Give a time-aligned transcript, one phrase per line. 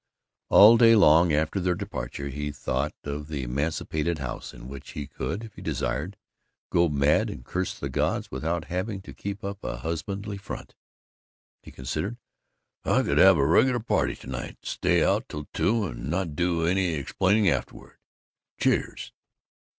[0.49, 5.05] All day long after their departure he thought of the emancipated house in which he
[5.05, 6.17] could, if he desired,
[6.71, 10.73] go mad and curse the gods without having to keep up a husbandly front.
[11.61, 12.17] He considered,
[12.83, 16.65] "I could have a reg'lar party to night; stay out till two and not do
[16.65, 17.97] any explaining afterwards.
[18.59, 19.13] Cheers!"